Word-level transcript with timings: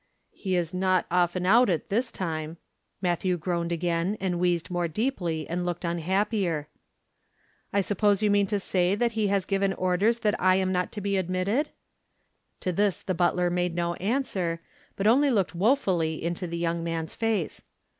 "He 0.31 0.55
is 0.55 0.73
not 0.73 1.05
often 1.11 1.45
out 1.45 1.69
at 1.69 1.89
this 1.89 2.11
time." 2.11 2.57
Matthew 3.03 3.37
groaned 3.37 3.71
again, 3.71 4.17
and 4.19 4.39
wheezed 4.39 4.71
more 4.71 4.87
deeply, 4.87 5.47
and 5.47 5.63
looked 5.63 5.85
unhappier. 5.85 6.69
"I 7.71 7.81
suppose 7.81 8.23
you 8.23 8.31
mean 8.31 8.47
to 8.47 8.59
say 8.59 8.95
that 8.95 9.11
he 9.11 9.27
has 9.27 9.45
given 9.45 9.73
orders 9.73 10.17
that 10.21 10.41
I 10.41 10.55
am 10.55 10.71
not 10.71 10.91
to 10.93 11.01
be 11.01 11.17
admitted?" 11.17 11.69
To 12.61 12.71
this 12.71 13.03
the 13.03 13.13
butler 13.13 13.51
made 13.51 13.75
no 13.75 13.93
answer, 13.93 14.59
but 14.95 15.05
only 15.05 15.29
looked 15.29 15.53
woefully 15.53 16.23
into 16.23 16.47
the 16.47 16.57
young 16.57 16.83
man's 16.83 17.13
face. 17.13 17.61